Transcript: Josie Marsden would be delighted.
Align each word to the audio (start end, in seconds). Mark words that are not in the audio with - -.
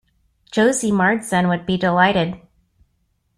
Josie 0.51 0.91
Marsden 0.91 1.47
would 1.47 1.67
be 1.67 1.77
delighted. 1.77 2.41